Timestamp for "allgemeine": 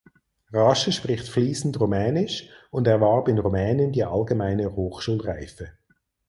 4.03-4.75